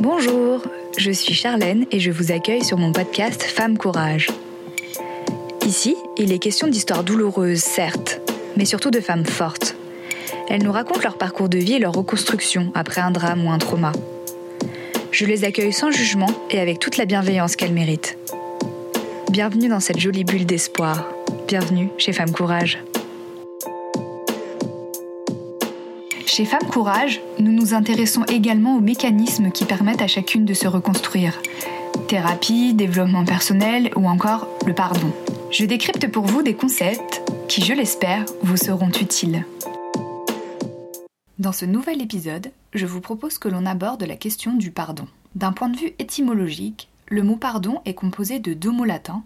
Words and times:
Bonjour, 0.00 0.62
je 0.96 1.10
suis 1.10 1.34
Charlène 1.34 1.84
et 1.90 1.98
je 1.98 2.12
vous 2.12 2.30
accueille 2.30 2.64
sur 2.64 2.78
mon 2.78 2.92
podcast 2.92 3.42
Femme 3.42 3.76
Courage. 3.76 4.28
Ici, 5.66 5.96
il 6.16 6.32
est 6.32 6.38
question 6.38 6.68
d'histoires 6.68 7.02
douloureuses, 7.02 7.58
certes, 7.58 8.20
mais 8.56 8.64
surtout 8.64 8.92
de 8.92 9.00
femmes 9.00 9.26
fortes. 9.26 9.74
Elles 10.48 10.62
nous 10.62 10.70
racontent 10.70 11.02
leur 11.02 11.18
parcours 11.18 11.48
de 11.48 11.58
vie 11.58 11.74
et 11.74 11.78
leur 11.80 11.94
reconstruction 11.94 12.70
après 12.76 13.00
un 13.00 13.10
drame 13.10 13.44
ou 13.44 13.50
un 13.50 13.58
trauma. 13.58 13.90
Je 15.10 15.26
les 15.26 15.44
accueille 15.44 15.72
sans 15.72 15.90
jugement 15.90 16.30
et 16.48 16.60
avec 16.60 16.78
toute 16.78 16.96
la 16.96 17.04
bienveillance 17.04 17.56
qu'elles 17.56 17.74
méritent. 17.74 18.16
Bienvenue 19.30 19.68
dans 19.68 19.80
cette 19.80 19.98
jolie 19.98 20.24
bulle 20.24 20.46
d'espoir. 20.46 21.08
Bienvenue 21.48 21.88
chez 21.98 22.12
Femme 22.12 22.30
Courage. 22.30 22.78
Chez 26.28 26.44
Femme 26.44 26.68
Courage, 26.70 27.22
nous 27.40 27.52
nous 27.52 27.72
intéressons 27.72 28.22
également 28.24 28.76
aux 28.76 28.82
mécanismes 28.82 29.50
qui 29.50 29.64
permettent 29.64 30.02
à 30.02 30.06
chacune 30.06 30.44
de 30.44 30.52
se 30.52 30.68
reconstruire. 30.68 31.40
Thérapie, 32.06 32.74
développement 32.74 33.24
personnel 33.24 33.90
ou 33.96 34.06
encore 34.06 34.46
le 34.66 34.74
pardon. 34.74 35.10
Je 35.50 35.64
décrypte 35.64 36.06
pour 36.12 36.26
vous 36.26 36.42
des 36.42 36.54
concepts 36.54 37.22
qui, 37.48 37.62
je 37.62 37.72
l'espère, 37.72 38.26
vous 38.42 38.58
seront 38.58 38.90
utiles. 38.90 39.46
Dans 41.38 41.52
ce 41.52 41.64
nouvel 41.64 42.02
épisode, 42.02 42.52
je 42.74 42.84
vous 42.84 43.00
propose 43.00 43.38
que 43.38 43.48
l'on 43.48 43.64
aborde 43.64 44.04
la 44.04 44.16
question 44.16 44.52
du 44.52 44.70
pardon. 44.70 45.08
D'un 45.34 45.52
point 45.52 45.70
de 45.70 45.78
vue 45.78 45.94
étymologique, 45.98 46.90
le 47.08 47.22
mot 47.22 47.36
pardon 47.36 47.80
est 47.86 47.94
composé 47.94 48.38
de 48.38 48.52
deux 48.52 48.70
mots 48.70 48.84
latins, 48.84 49.24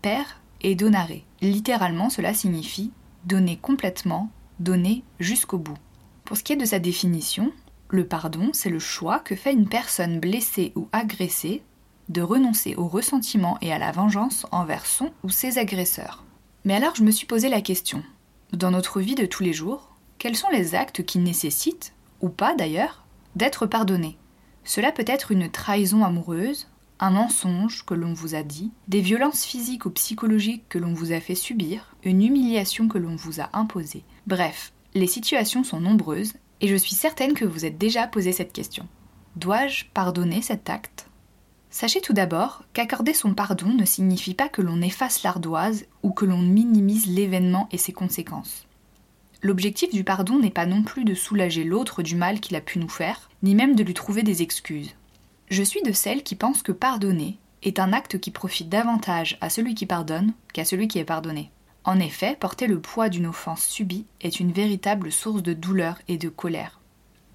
per 0.00 0.24
et 0.62 0.74
donare. 0.74 1.08
Littéralement, 1.42 2.08
cela 2.08 2.32
signifie 2.32 2.90
donner 3.26 3.58
complètement, 3.60 4.30
donner 4.58 5.04
jusqu'au 5.20 5.58
bout. 5.58 5.76
Pour 6.28 6.36
ce 6.36 6.42
qui 6.42 6.52
est 6.52 6.56
de 6.56 6.66
sa 6.66 6.78
définition, 6.78 7.52
le 7.88 8.06
pardon, 8.06 8.50
c'est 8.52 8.68
le 8.68 8.78
choix 8.78 9.18
que 9.18 9.34
fait 9.34 9.54
une 9.54 9.66
personne 9.66 10.20
blessée 10.20 10.72
ou 10.76 10.86
agressée 10.92 11.62
de 12.10 12.20
renoncer 12.20 12.74
au 12.76 12.86
ressentiment 12.86 13.56
et 13.62 13.72
à 13.72 13.78
la 13.78 13.92
vengeance 13.92 14.44
envers 14.52 14.84
son 14.84 15.10
ou 15.24 15.30
ses 15.30 15.56
agresseurs. 15.56 16.24
Mais 16.66 16.74
alors 16.74 16.94
je 16.94 17.02
me 17.02 17.10
suis 17.12 17.26
posé 17.26 17.48
la 17.48 17.62
question, 17.62 18.02
dans 18.52 18.70
notre 18.70 19.00
vie 19.00 19.14
de 19.14 19.24
tous 19.24 19.42
les 19.42 19.54
jours, 19.54 19.96
quels 20.18 20.36
sont 20.36 20.50
les 20.50 20.74
actes 20.74 21.02
qui 21.02 21.18
nécessitent, 21.18 21.94
ou 22.20 22.28
pas 22.28 22.54
d'ailleurs, 22.54 23.06
d'être 23.34 23.64
pardonnés 23.64 24.18
Cela 24.64 24.92
peut 24.92 25.06
être 25.06 25.32
une 25.32 25.50
trahison 25.50 26.04
amoureuse, 26.04 26.68
un 27.00 27.10
mensonge 27.10 27.86
que 27.86 27.94
l'on 27.94 28.12
vous 28.12 28.34
a 28.34 28.42
dit, 28.42 28.70
des 28.86 29.00
violences 29.00 29.46
physiques 29.46 29.86
ou 29.86 29.90
psychologiques 29.90 30.68
que 30.68 30.76
l'on 30.76 30.92
vous 30.92 31.12
a 31.12 31.20
fait 31.20 31.34
subir, 31.34 31.96
une 32.04 32.22
humiliation 32.22 32.86
que 32.86 32.98
l'on 32.98 33.16
vous 33.16 33.40
a 33.40 33.48
imposée. 33.54 34.04
Bref, 34.26 34.74
les 34.94 35.06
situations 35.06 35.64
sont 35.64 35.80
nombreuses 35.80 36.34
et 36.60 36.68
je 36.68 36.76
suis 36.76 36.94
certaine 36.94 37.34
que 37.34 37.44
vous 37.44 37.64
êtes 37.64 37.78
déjà 37.78 38.06
posé 38.06 38.32
cette 38.32 38.52
question. 38.52 38.86
Dois-je 39.36 39.84
pardonner 39.92 40.42
cet 40.42 40.70
acte? 40.70 41.08
Sachez 41.70 42.00
tout 42.00 42.14
d'abord 42.14 42.64
qu'accorder 42.72 43.12
son 43.12 43.34
pardon 43.34 43.68
ne 43.68 43.84
signifie 43.84 44.34
pas 44.34 44.48
que 44.48 44.62
l'on 44.62 44.80
efface 44.80 45.22
l'ardoise 45.22 45.84
ou 46.02 46.10
que 46.10 46.24
l'on 46.24 46.38
minimise 46.38 47.06
l'événement 47.06 47.68
et 47.70 47.78
ses 47.78 47.92
conséquences. 47.92 48.66
L'objectif 49.42 49.92
du 49.92 50.02
pardon 50.02 50.38
n'est 50.38 50.50
pas 50.50 50.66
non 50.66 50.82
plus 50.82 51.04
de 51.04 51.14
soulager 51.14 51.62
l'autre 51.62 52.02
du 52.02 52.16
mal 52.16 52.40
qu'il 52.40 52.56
a 52.56 52.60
pu 52.60 52.78
nous 52.78 52.88
faire, 52.88 53.28
ni 53.42 53.54
même 53.54 53.76
de 53.76 53.84
lui 53.84 53.94
trouver 53.94 54.22
des 54.22 54.42
excuses. 54.42 54.96
Je 55.50 55.62
suis 55.62 55.82
de 55.82 55.92
celles 55.92 56.24
qui 56.24 56.34
pensent 56.34 56.62
que 56.62 56.72
pardonner 56.72 57.38
est 57.62 57.78
un 57.78 57.92
acte 57.92 58.18
qui 58.18 58.30
profite 58.30 58.68
davantage 58.68 59.38
à 59.40 59.50
celui 59.50 59.74
qui 59.74 59.86
pardonne 59.86 60.32
qu'à 60.52 60.64
celui 60.64 60.88
qui 60.88 60.98
est 60.98 61.04
pardonné. 61.04 61.52
En 61.84 62.00
effet, 62.00 62.36
porter 62.38 62.66
le 62.66 62.80
poids 62.80 63.08
d'une 63.08 63.26
offense 63.26 63.64
subie 63.64 64.06
est 64.20 64.40
une 64.40 64.52
véritable 64.52 65.10
source 65.10 65.42
de 65.42 65.54
douleur 65.54 65.98
et 66.08 66.18
de 66.18 66.28
colère. 66.28 66.80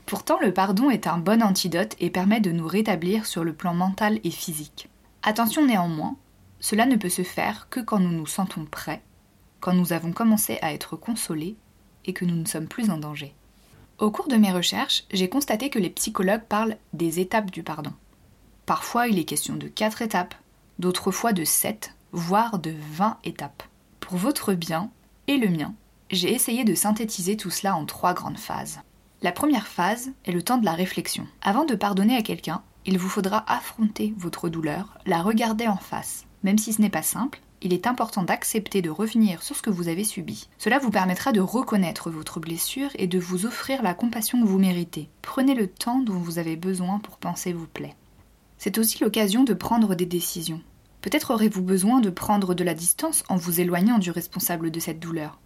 Pourtant, 0.05 0.37
le 0.39 0.53
pardon 0.53 0.89
est 0.89 1.07
un 1.07 1.17
bon 1.17 1.41
antidote 1.41 1.95
et 1.99 2.09
permet 2.09 2.41
de 2.41 2.51
nous 2.51 2.67
rétablir 2.67 3.25
sur 3.25 3.43
le 3.43 3.53
plan 3.53 3.73
mental 3.73 4.19
et 4.23 4.31
physique. 4.31 4.89
Attention 5.23 5.65
néanmoins, 5.65 6.17
cela 6.59 6.85
ne 6.85 6.97
peut 6.97 7.09
se 7.09 7.23
faire 7.23 7.67
que 7.69 7.79
quand 7.79 7.99
nous 7.99 8.11
nous 8.11 8.27
sentons 8.27 8.65
prêts, 8.65 9.01
quand 9.59 9.73
nous 9.73 9.93
avons 9.93 10.11
commencé 10.11 10.59
à 10.61 10.73
être 10.73 10.97
consolés 10.97 11.55
et 12.05 12.13
que 12.13 12.25
nous 12.25 12.35
ne 12.35 12.45
sommes 12.45 12.67
plus 12.67 12.89
en 12.89 12.97
danger. 12.97 13.33
Au 13.97 14.11
cours 14.11 14.27
de 14.27 14.35
mes 14.35 14.51
recherches, 14.51 15.05
j'ai 15.11 15.29
constaté 15.29 15.69
que 15.69 15.79
les 15.79 15.89
psychologues 15.89 16.43
parlent 16.43 16.77
des 16.91 17.19
étapes 17.19 17.51
du 17.51 17.63
pardon. 17.63 17.93
Parfois, 18.65 19.07
il 19.07 19.19
est 19.19 19.25
question 19.25 19.55
de 19.55 19.67
4 19.67 20.01
étapes, 20.01 20.35
d'autres 20.79 21.11
fois 21.11 21.31
de 21.31 21.43
7, 21.43 21.93
voire 22.11 22.59
de 22.59 22.73
20 22.93 23.17
étapes. 23.23 23.63
Pour 24.03 24.17
votre 24.17 24.53
bien 24.53 24.91
et 25.27 25.37
le 25.37 25.47
mien, 25.47 25.73
j'ai 26.11 26.33
essayé 26.33 26.65
de 26.65 26.75
synthétiser 26.75 27.37
tout 27.37 27.49
cela 27.49 27.77
en 27.77 27.85
trois 27.85 28.13
grandes 28.13 28.37
phases. 28.37 28.81
La 29.21 29.31
première 29.31 29.65
phase 29.65 30.11
est 30.25 30.33
le 30.33 30.41
temps 30.41 30.57
de 30.57 30.65
la 30.65 30.73
réflexion. 30.73 31.25
Avant 31.41 31.63
de 31.63 31.73
pardonner 31.73 32.17
à 32.17 32.21
quelqu'un, 32.21 32.63
il 32.85 32.97
vous 32.99 33.07
faudra 33.07 33.45
affronter 33.47 34.13
votre 34.17 34.49
douleur, 34.49 34.97
la 35.05 35.21
regarder 35.21 35.69
en 35.69 35.77
face. 35.77 36.25
Même 36.43 36.57
si 36.57 36.73
ce 36.73 36.81
n'est 36.81 36.89
pas 36.89 37.01
simple, 37.01 37.39
il 37.61 37.71
est 37.71 37.87
important 37.87 38.23
d'accepter 38.23 38.81
de 38.81 38.89
revenir 38.89 39.41
sur 39.41 39.55
ce 39.55 39.61
que 39.61 39.69
vous 39.69 39.87
avez 39.87 40.03
subi. 40.03 40.49
Cela 40.57 40.79
vous 40.79 40.91
permettra 40.91 41.31
de 41.31 41.39
reconnaître 41.39 42.11
votre 42.11 42.41
blessure 42.41 42.89
et 42.95 43.07
de 43.07 43.19
vous 43.19 43.45
offrir 43.45 43.81
la 43.83 43.93
compassion 43.93 44.41
que 44.41 44.47
vous 44.47 44.59
méritez. 44.59 45.09
Prenez 45.21 45.55
le 45.55 45.67
temps 45.67 45.99
dont 45.99 46.19
vous 46.19 46.39
avez 46.39 46.57
besoin 46.57 46.99
pour 46.99 47.19
penser 47.19 47.53
vos 47.53 47.67
plaies. 47.67 47.95
C'est 48.57 48.77
aussi 48.77 49.01
l'occasion 49.01 49.45
de 49.45 49.53
prendre 49.53 49.95
des 49.95 50.05
décisions. 50.05 50.61
Peut-être 51.03 51.33
aurez-vous 51.33 51.61
besoin 51.61 51.99
de 51.99 52.09
prendre 52.09 52.55
de 52.55 52.63
la 52.63 52.73
distance 52.73 53.25
en 53.27 53.35
vous 53.35 53.59
éloignant 53.59 53.99
du 53.99 54.09
responsable 54.09 54.71
de 54.71 54.79
cette 54.79 55.01
douleur. 55.01 55.37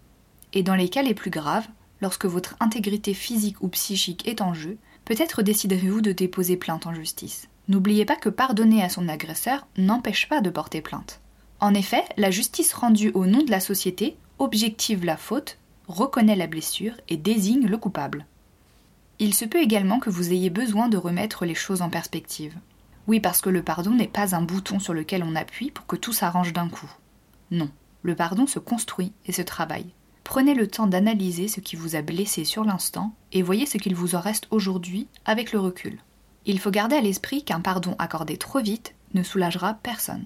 Et 0.54 0.62
dans 0.62 0.76
les 0.76 0.88
cas 0.88 1.02
les 1.02 1.16
plus 1.16 1.32
graves, 1.32 1.68
lorsque 2.00 2.28
votre 2.28 2.56
intégrité 2.60 3.16
physique 3.16 3.60
ou 3.62 3.68
psychique 3.70 4.28
est 4.28 4.42
en 4.42 4.54
jeu, 4.54 4.78
peut-être 5.04 5.42
déciderez-vous 5.42 6.02
de 6.02 6.12
déposer 6.12 6.58
plainte 6.58 6.86
en 6.86 6.94
justice. 6.94 7.50
N'oubliez 7.70 8.06
pas 8.06 8.16
que 8.16 8.30
pardonner 8.30 8.84
à 8.84 8.90
son 8.90 9.10
agresseur 9.10 9.66
n'empêche 9.78 10.30
pas 10.30 10.42
de 10.42 10.52
porter 10.52 10.82
plainte. 10.82 11.22
En 11.60 11.74
effet, 11.74 12.04
la 12.18 12.30
justice 12.30 12.72
rendue 12.72 13.12
au 13.16 13.26
nom 13.26 13.42
de 13.42 13.50
la 13.50 13.60
société 13.60 14.16
objective 14.38 15.06
la 15.06 15.18
faute, 15.18 15.58
reconnaît 15.88 16.36
la 16.36 16.46
blessure 16.46 16.94
et 17.10 17.18
désigne 17.18 17.66
le 17.66 17.78
coupable. 17.80 18.28
Il 19.18 19.34
se 19.34 19.46
peut 19.46 19.62
également 19.62 20.00
que 20.00 20.12
vous 20.12 20.32
ayez 20.32 20.52
besoin 20.52 20.88
de 20.88 20.98
remettre 20.98 21.46
les 21.46 21.56
choses 21.56 21.82
en 21.82 21.90
perspective. 21.90 22.54
Oui, 23.08 23.20
parce 23.22 23.42
que 23.42 23.50
le 23.50 23.64
pardon 23.64 23.92
n'est 23.92 24.08
pas 24.08 24.36
un 24.36 24.42
bouton 24.42 24.80
sur 24.80 24.94
lequel 24.94 25.24
on 25.24 25.36
appuie 25.36 25.72
pour 25.72 25.86
que 25.86 25.96
tout 25.96 26.14
s'arrange 26.14 26.54
d'un 26.54 26.68
coup. 26.68 26.92
Non, 27.52 27.70
le 28.04 28.16
pardon 28.16 28.48
se 28.48 28.60
construit 28.60 29.14
et 29.26 29.32
se 29.32 29.42
travaille. 29.42 29.94
Prenez 30.26 30.54
le 30.54 30.68
temps 30.68 30.88
d'analyser 30.88 31.48
ce 31.48 31.62
qui 31.62 31.78
vous 31.78 31.96
a 31.96 32.02
blessé 32.02 32.44
sur 32.44 32.66
l'instant 32.66 33.14
et 33.32 33.42
voyez 33.42 33.66
ce 33.66 33.78
qu'il 33.78 33.96
vous 33.96 34.16
en 34.16 34.20
reste 34.20 34.48
aujourd'hui 34.52 35.08
avec 35.24 35.54
le 35.54 35.60
recul. 35.60 36.00
Il 36.46 36.60
faut 36.60 36.72
garder 36.72 36.98
à 36.98 37.02
l'esprit 37.02 37.44
qu'un 37.44 37.62
pardon 37.62 37.96
accordé 37.98 38.38
trop 38.38 38.60
vite 38.60 38.94
ne 39.14 39.24
soulagera 39.24 39.76
personne. 39.76 40.26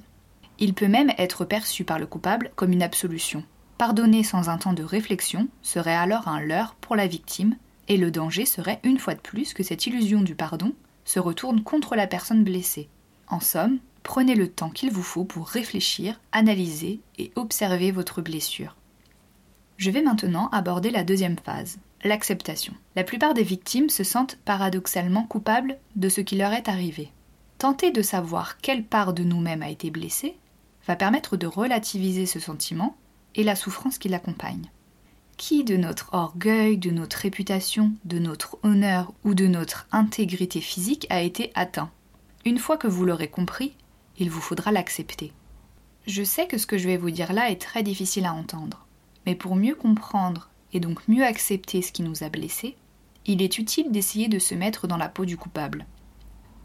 Il 0.57 0.73
peut 0.73 0.87
même 0.87 1.11
être 1.19 1.45
perçu 1.45 1.83
par 1.83 1.99
le 1.99 2.07
coupable 2.07 2.51
comme 2.55 2.71
une 2.71 2.83
absolution. 2.83 3.43
Pardonner 3.77 4.23
sans 4.23 4.49
un 4.49 4.57
temps 4.57 4.73
de 4.73 4.83
réflexion 4.83 5.47
serait 5.61 5.95
alors 5.95 6.27
un 6.27 6.39
leurre 6.39 6.75
pour 6.81 6.95
la 6.95 7.07
victime, 7.07 7.55
et 7.87 7.97
le 7.97 8.11
danger 8.11 8.45
serait 8.45 8.79
une 8.83 8.99
fois 8.99 9.15
de 9.15 9.19
plus 9.19 9.53
que 9.53 9.63
cette 9.63 9.87
illusion 9.87 10.21
du 10.21 10.35
pardon 10.35 10.73
se 11.05 11.19
retourne 11.19 11.63
contre 11.63 11.95
la 11.95 12.07
personne 12.07 12.43
blessée. 12.43 12.89
En 13.27 13.39
somme, 13.39 13.79
prenez 14.03 14.35
le 14.35 14.49
temps 14.49 14.69
qu'il 14.69 14.91
vous 14.91 15.03
faut 15.03 15.23
pour 15.23 15.47
réfléchir, 15.47 16.19
analyser 16.31 16.99
et 17.17 17.31
observer 17.35 17.91
votre 17.91 18.21
blessure. 18.21 18.75
Je 19.77 19.89
vais 19.89 20.01
maintenant 20.01 20.49
aborder 20.49 20.91
la 20.91 21.03
deuxième 21.03 21.39
phase, 21.39 21.79
l'acceptation. 22.03 22.73
La 22.95 23.03
plupart 23.03 23.33
des 23.33 23.43
victimes 23.43 23.89
se 23.89 24.03
sentent 24.03 24.37
paradoxalement 24.45 25.23
coupables 25.23 25.77
de 25.95 26.09
ce 26.09 26.21
qui 26.21 26.35
leur 26.35 26.53
est 26.53 26.69
arrivé. 26.69 27.11
Tenter 27.57 27.91
de 27.91 28.01
savoir 28.01 28.57
quelle 28.57 28.83
part 28.83 29.13
de 29.13 29.23
nous-mêmes 29.23 29.63
a 29.63 29.69
été 29.69 29.91
blessée 29.91 30.35
va 30.87 30.95
permettre 30.95 31.37
de 31.37 31.47
relativiser 31.47 32.25
ce 32.25 32.39
sentiment 32.39 32.95
et 33.35 33.43
la 33.43 33.55
souffrance 33.55 33.97
qui 33.97 34.09
l'accompagne 34.09 34.69
qui 35.41 35.63
de 35.63 35.75
notre 35.75 36.13
orgueil, 36.13 36.77
de 36.77 36.91
notre 36.91 37.17
réputation, 37.17 37.93
de 38.05 38.19
notre 38.19 38.59
honneur 38.61 39.11
ou 39.23 39.33
de 39.33 39.47
notre 39.47 39.87
intégrité 39.91 40.61
physique 40.61 41.07
a 41.09 41.23
été 41.23 41.51
atteint. 41.55 41.89
Une 42.45 42.59
fois 42.59 42.77
que 42.77 42.87
vous 42.87 43.05
l'aurez 43.05 43.27
compris, 43.27 43.75
il 44.19 44.29
vous 44.29 44.39
faudra 44.39 44.71
l'accepter. 44.71 45.33
Je 46.05 46.21
sais 46.23 46.45
que 46.45 46.59
ce 46.59 46.67
que 46.67 46.77
je 46.77 46.87
vais 46.87 46.95
vous 46.95 47.09
dire 47.09 47.33
là 47.33 47.49
est 47.49 47.59
très 47.59 47.81
difficile 47.81 48.27
à 48.27 48.35
entendre, 48.35 48.85
mais 49.25 49.33
pour 49.33 49.55
mieux 49.55 49.73
comprendre 49.73 50.51
et 50.73 50.79
donc 50.79 51.07
mieux 51.07 51.25
accepter 51.25 51.81
ce 51.81 51.91
qui 51.91 52.03
nous 52.03 52.23
a 52.23 52.29
blessés, 52.29 52.75
il 53.25 53.41
est 53.41 53.57
utile 53.57 53.91
d'essayer 53.91 54.27
de 54.27 54.37
se 54.37 54.53
mettre 54.53 54.85
dans 54.85 54.97
la 54.97 55.09
peau 55.09 55.25
du 55.25 55.37
coupable. 55.37 55.87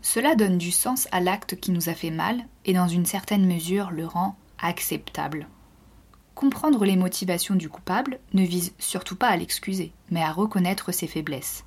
Cela 0.02 0.34
donne 0.34 0.58
du 0.58 0.70
sens 0.70 1.08
à 1.12 1.20
l'acte 1.20 1.58
qui 1.58 1.70
nous 1.70 1.88
a 1.88 1.94
fait 1.94 2.10
mal 2.10 2.44
et 2.66 2.74
dans 2.74 2.88
une 2.88 3.06
certaine 3.06 3.46
mesure 3.46 3.90
le 3.90 4.04
rend 4.04 4.36
acceptable. 4.58 5.48
Comprendre 6.36 6.84
les 6.84 6.96
motivations 6.96 7.54
du 7.54 7.70
coupable 7.70 8.18
ne 8.34 8.44
vise 8.44 8.74
surtout 8.78 9.16
pas 9.16 9.28
à 9.28 9.36
l'excuser, 9.38 9.94
mais 10.10 10.22
à 10.22 10.32
reconnaître 10.32 10.92
ses 10.92 11.06
faiblesses. 11.06 11.64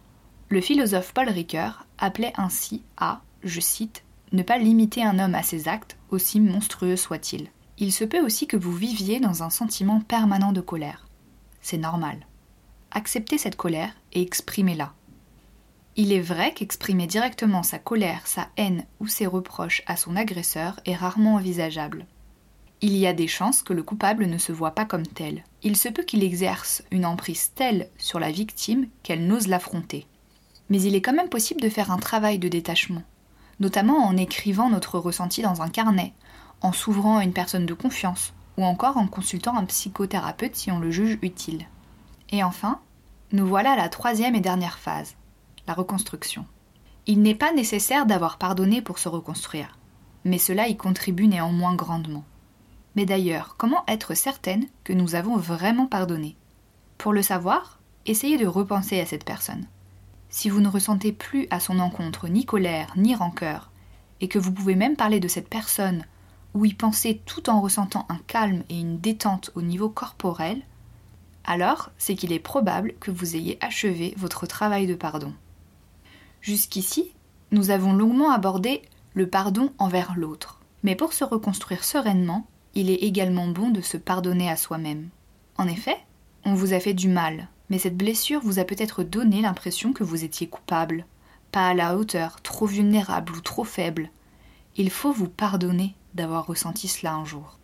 Le 0.48 0.62
philosophe 0.62 1.12
Paul 1.12 1.27
Ricoeur 1.27 1.88
appelait 1.98 2.33
ainsi 2.38 2.83
à, 2.95 3.24
je 3.44 3.60
cite, 3.60 4.04
ne 4.31 4.44
pas 4.44 4.60
limiter 4.60 5.04
un 5.04 5.18
homme 5.18 5.33
à 5.33 5.42
ses 5.42 5.68
actes, 5.68 5.98
aussi 6.12 6.39
monstrueux 6.39 6.98
soient-ils. 6.98 7.50
Il 7.80 7.92
se 7.92 8.04
peut 8.04 8.24
aussi 8.24 8.45
que 8.45 8.57
vous 8.57 8.71
viviez 8.71 9.19
dans 9.19 9.42
un 9.42 9.50
sentiment 9.50 10.01
permanent 10.01 10.51
de 10.51 10.62
colère. 10.62 11.07
C'est 11.62 11.80
normal. 11.80 12.27
Acceptez 12.92 13.39
cette 13.39 13.56
colère 13.57 13.95
et 14.13 14.21
exprimez-la. 14.21 14.94
Il 15.95 16.13
est 16.13 16.21
vrai 16.21 16.54
qu'exprimer 16.54 17.07
directement 17.07 17.63
sa 17.63 17.80
colère, 17.80 18.27
sa 18.27 18.50
haine 18.56 18.86
ou 19.00 19.07
ses 19.07 19.25
reproches 19.25 19.81
à 19.88 19.95
son 19.95 20.16
agresseur 20.16 20.80
est 20.86 20.95
rarement 20.95 21.36
envisageable. 21.36 22.06
Il 22.81 22.95
y 22.95 23.07
a 23.07 23.13
des 23.13 23.27
chances 23.27 23.61
que 23.61 23.73
le 23.73 23.83
coupable 23.83 24.25
ne 24.25 24.37
se 24.37 24.53
voit 24.53 24.71
pas 24.71 24.85
comme 24.85 25.05
tel. 25.05 25.43
Il 25.63 25.75
se 25.75 25.89
peut 25.89 26.03
qu'il 26.03 26.23
exerce 26.23 26.81
une 26.91 27.05
emprise 27.05 27.51
telle 27.53 27.89
sur 27.97 28.19
la 28.19 28.31
victime 28.31 28.87
qu'elle 29.03 29.27
n'ose 29.27 29.47
l'affronter. 29.47 30.07
Mais 30.69 30.81
il 30.81 30.95
est 30.95 31.01
quand 31.01 31.13
même 31.13 31.27
possible 31.27 31.59
de 31.59 31.67
faire 31.67 31.91
un 31.91 31.97
travail 31.97 32.39
de 32.39 32.47
détachement, 32.47 33.03
notamment 33.59 34.05
en 34.05 34.15
écrivant 34.15 34.69
notre 34.69 34.97
ressenti 34.97 35.41
dans 35.41 35.61
un 35.61 35.67
carnet, 35.67 36.13
en 36.61 36.71
s'ouvrant 36.71 37.17
à 37.17 37.25
une 37.25 37.33
personne 37.33 37.65
de 37.65 37.73
confiance, 37.73 38.33
ou 38.57 38.63
encore 38.63 38.95
en 38.95 39.07
consultant 39.07 39.57
un 39.57 39.65
psychothérapeute 39.65 40.55
si 40.55 40.71
on 40.71 40.79
le 40.79 40.89
juge 40.91 41.19
utile. 41.21 41.65
Et 42.29 42.45
enfin, 42.45 42.79
nous 43.33 43.45
voilà 43.45 43.71
à 43.71 43.77
la 43.77 43.89
troisième 43.89 44.35
et 44.35 44.41
dernière 44.41 44.79
phase, 44.79 45.15
la 45.67 45.73
reconstruction. 45.73 46.45
Il 47.07 47.21
n'est 47.23 47.35
pas 47.35 47.51
nécessaire 47.51 48.05
d'avoir 48.05 48.37
pardonné 48.37 48.81
pour 48.81 48.99
se 48.99 49.09
reconstruire, 49.09 49.77
mais 50.23 50.37
cela 50.37 50.69
y 50.69 50.77
contribue 50.77 51.27
néanmoins 51.27 51.75
grandement. 51.75 52.23
Mais 52.95 53.06
d'ailleurs, 53.06 53.56
comment 53.57 53.83
être 53.88 54.13
certaine 54.13 54.68
que 54.83 54.94
nous 54.94 55.15
avons 55.15 55.38
vraiment 55.38 55.88
pardonné? 55.88 56.36
Pour 56.97 57.13
le 57.13 57.21
savoir, 57.21 57.80
essayez 58.06 58.38
de 58.38 58.47
repenser 58.47 59.00
à 59.00 59.06
cette 59.06 59.25
personne. 59.25 59.68
Si 60.30 60.50
vous 60.50 60.62
ne 60.62 60.68
ressentez 60.68 61.12
plus 61.12 61.47
à 61.50 61.59
son 61.59 61.80
encontre 61.80 62.27
ni 62.27 62.45
colère 62.45 62.94
ni 62.95 63.15
rancœur, 63.15 63.71
et 64.21 64.27
que 64.27 64.39
vous 64.39 64.51
pouvez 64.51 64.75
même 64.75 64.95
parler 64.95 65.19
de 65.19 65.27
cette 65.27 65.50
personne 65.50 66.06
ou 66.53 66.65
y 66.65 66.74
penser 66.74 67.21
tout 67.25 67.50
en 67.50 67.62
ressentant 67.62 68.06
un 68.09 68.19
calme 68.27 68.63
et 68.69 68.80
une 68.80 69.00
détente 69.00 69.51
au 69.56 69.62
niveau 69.62 69.89
corporel, 69.89 70.62
alors 71.45 71.89
c'est 71.97 72.15
qu'il 72.15 72.33
est 72.33 72.39
probable 72.39 72.94
que 73.00 73.12
vous 73.12 73.35
ayez 73.35 73.57
achevé 73.62 74.13
votre 74.18 74.45
travail 74.45 74.88
de 74.88 74.95
pardon. 74.95 75.33
Jusqu'ici, 76.42 77.12
nous 77.51 77.71
avons 77.71 77.94
longuement 77.94 78.31
abordé 78.31 78.81
le 79.13 79.27
pardon 79.27 79.71
envers 79.77 80.13
l'autre. 80.15 80.59
Mais 80.83 80.95
pour 80.95 81.13
se 81.13 81.24
reconstruire 81.24 81.83
sereinement, 81.83 82.45
il 82.75 82.89
est 82.89 83.04
également 83.04 83.48
bon 83.48 83.69
de 83.69 83.81
se 83.81 83.98
pardonner 83.98 84.50
à 84.50 84.57
soi-même. 84.57 85.10
En 85.57 85.68
effet, 85.68 85.98
on 86.45 86.54
vous 86.54 86.74
a 86.74 86.80
fait 86.80 86.94
du 86.94 87.10
mal, 87.10 87.50
mais 87.69 87.80
cette 87.80 87.98
blessure 87.98 88.42
vous 88.42 88.60
a 88.60 88.63
peut-être 88.63 89.04
donné 89.04 89.42
l'impression 89.42 89.94
que 89.94 90.04
vous 90.04 90.24
étiez 90.24 90.48
coupable, 90.48 91.06
pas 91.51 91.69
à 91.69 91.74
la 91.74 91.98
hauteur, 91.98 92.42
trop 92.42 92.66
vulnérable 92.66 93.33
ou 93.33 93.42
trop 93.42 93.63
faible. 93.63 94.10
Il 94.75 94.89
faut 94.89 95.12
vous 95.12 95.30
pardonner 95.30 95.95
d'avoir 96.13 96.45
ressenti 96.45 96.88
cela 96.88 97.13
un 97.13 97.25
jour. 97.25 97.60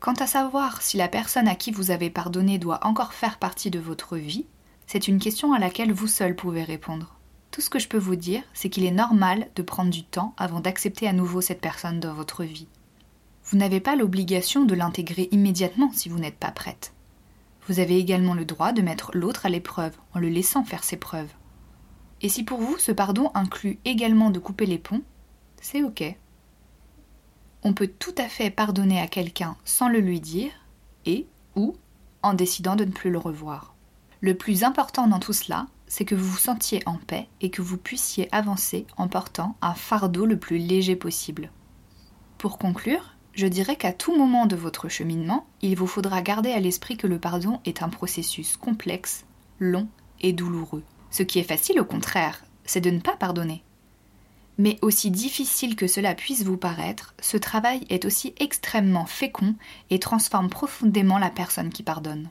Quant 0.00 0.14
à 0.14 0.26
savoir 0.26 0.80
si 0.80 0.96
la 0.96 1.08
personne 1.08 1.48
à 1.48 1.56
qui 1.56 1.72
vous 1.72 1.90
avez 1.90 2.10
pardonné 2.10 2.58
doit 2.58 2.86
encore 2.86 3.12
faire 3.12 3.38
partie 3.38 3.70
de 3.70 3.80
votre 3.80 4.16
vie, 4.16 4.46
c'est 4.86 5.08
une 5.08 5.18
question 5.18 5.52
à 5.52 5.58
laquelle 5.58 5.92
vous 5.92 6.06
seul 6.06 6.36
pouvez 6.36 6.62
répondre. 6.62 7.16
Tout 7.50 7.60
ce 7.60 7.70
que 7.70 7.78
je 7.78 7.88
peux 7.88 7.98
vous 7.98 8.16
dire, 8.16 8.42
c'est 8.54 8.68
qu'il 8.68 8.84
est 8.84 8.92
normal 8.92 9.48
de 9.56 9.62
prendre 9.62 9.90
du 9.90 10.04
temps 10.04 10.34
avant 10.36 10.60
d'accepter 10.60 11.08
à 11.08 11.12
nouveau 11.12 11.40
cette 11.40 11.60
personne 11.60 11.98
dans 11.98 12.14
votre 12.14 12.44
vie. 12.44 12.68
Vous 13.50 13.56
n'avez 13.56 13.80
pas 13.80 13.96
l'obligation 13.96 14.66
de 14.66 14.74
l'intégrer 14.74 15.30
immédiatement 15.30 15.90
si 15.90 16.10
vous 16.10 16.18
n'êtes 16.18 16.36
pas 16.36 16.50
prête. 16.50 16.92
Vous 17.66 17.80
avez 17.80 17.96
également 17.96 18.34
le 18.34 18.44
droit 18.44 18.72
de 18.72 18.82
mettre 18.82 19.10
l'autre 19.14 19.46
à 19.46 19.48
l'épreuve 19.48 19.96
en 20.12 20.18
le 20.18 20.28
laissant 20.28 20.64
faire 20.64 20.84
ses 20.84 20.98
preuves. 20.98 21.32
Et 22.20 22.28
si 22.28 22.44
pour 22.44 22.60
vous 22.60 22.76
ce 22.76 22.92
pardon 22.92 23.30
inclut 23.32 23.78
également 23.86 24.28
de 24.28 24.38
couper 24.38 24.66
les 24.66 24.76
ponts, 24.76 25.00
c'est 25.62 25.82
ok. 25.82 26.14
On 27.62 27.72
peut 27.72 27.88
tout 27.88 28.14
à 28.18 28.28
fait 28.28 28.50
pardonner 28.50 29.00
à 29.00 29.06
quelqu'un 29.06 29.56
sans 29.64 29.88
le 29.88 30.00
lui 30.00 30.20
dire 30.20 30.52
et 31.06 31.26
ou 31.56 31.74
en 32.22 32.34
décidant 32.34 32.76
de 32.76 32.84
ne 32.84 32.92
plus 32.92 33.10
le 33.10 33.18
revoir. 33.18 33.74
Le 34.20 34.36
plus 34.36 34.62
important 34.62 35.06
dans 35.06 35.20
tout 35.20 35.32
cela, 35.32 35.68
c'est 35.86 36.04
que 36.04 36.14
vous 36.14 36.32
vous 36.32 36.36
sentiez 36.36 36.82
en 36.84 36.98
paix 36.98 37.28
et 37.40 37.48
que 37.48 37.62
vous 37.62 37.78
puissiez 37.78 38.28
avancer 38.30 38.86
en 38.98 39.08
portant 39.08 39.56
un 39.62 39.72
fardeau 39.72 40.26
le 40.26 40.38
plus 40.38 40.58
léger 40.58 40.96
possible. 40.96 41.50
Pour 42.36 42.58
conclure, 42.58 43.14
je 43.38 43.46
dirais 43.46 43.76
qu'à 43.76 43.92
tout 43.92 44.16
moment 44.16 44.46
de 44.46 44.56
votre 44.56 44.88
cheminement, 44.88 45.46
il 45.62 45.76
vous 45.76 45.86
faudra 45.86 46.22
garder 46.22 46.50
à 46.50 46.58
l'esprit 46.58 46.96
que 46.96 47.06
le 47.06 47.20
pardon 47.20 47.60
est 47.64 47.84
un 47.84 47.88
processus 47.88 48.56
complexe, 48.56 49.26
long 49.60 49.86
et 50.20 50.32
douloureux. 50.32 50.82
Ce 51.12 51.22
qui 51.22 51.38
est 51.38 51.44
facile 51.44 51.78
au 51.78 51.84
contraire, 51.84 52.44
c'est 52.64 52.80
de 52.80 52.90
ne 52.90 52.98
pas 52.98 53.14
pardonner. 53.14 53.62
Mais 54.58 54.76
aussi 54.82 55.12
difficile 55.12 55.76
que 55.76 55.86
cela 55.86 56.16
puisse 56.16 56.42
vous 56.42 56.56
paraître, 56.56 57.14
ce 57.20 57.36
travail 57.36 57.86
est 57.90 58.06
aussi 58.06 58.34
extrêmement 58.40 59.06
fécond 59.06 59.54
et 59.90 60.00
transforme 60.00 60.50
profondément 60.50 61.18
la 61.18 61.30
personne 61.30 61.70
qui 61.70 61.84
pardonne. 61.84 62.30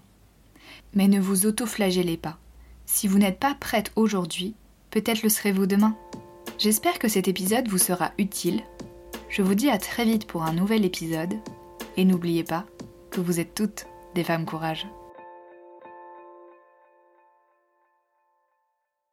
Mais 0.94 1.07
ne 1.07 1.21
vous 1.21 1.45
auto-flagellez 1.45 2.18
pas. 2.18 2.38
Si 2.86 3.07
vous 3.07 3.18
n'êtes 3.18 3.39
pas 3.39 3.56
prête 3.56 3.94
aujourd'hui, 3.95 4.56
peut-être 4.92 5.24
le 5.24 5.30
serez-vous 5.30 5.68
demain. 5.68 5.95
J'espère 6.57 7.00
que 7.00 7.07
cet 7.07 7.30
épisode 7.30 7.69
vous 7.69 7.77
sera 7.77 8.12
utile 8.18 8.62
je 9.29 9.41
vous 9.41 9.56
dis 9.56 9.69
à 9.69 9.77
très 9.77 10.06
vite 10.06 10.25
pour 10.25 10.44
un 10.44 10.53
nouvel 10.53 10.85
épisode 10.85 11.33
et 11.97 12.06
n'oubliez 12.06 12.44
pas 12.44 12.65
que 13.09 13.21
vous 13.21 13.39
êtes 13.39 13.53
toutes 13.53 13.88
des 14.15 14.24
femmes 14.24 14.45
courage. 14.45 14.88